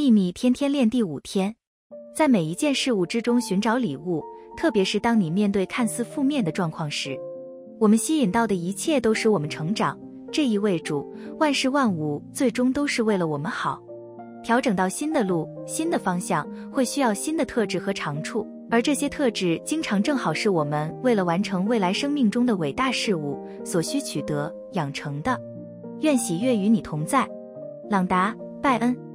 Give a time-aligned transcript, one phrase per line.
[0.00, 1.54] 秘密天天练第五天。
[2.16, 4.24] 在每一件事物之中寻找礼物
[4.56, 7.14] 特别是当你面对看似负面的状况时
[7.78, 10.00] 我们吸引到的一切都使我们成长。
[10.32, 11.06] 这意味着
[11.38, 13.78] 万事万物最终都是为了我们好。
[14.42, 18.48] 调整到新的路新的方向会需要新的特质和长处。
[18.70, 25.38] 而这些特质经常正好是我们为了完成未来生命中的伟大事物所需取得养成的。
[26.00, 27.28] 愿喜悦与你同在。
[27.90, 29.09] 朗达拜恩。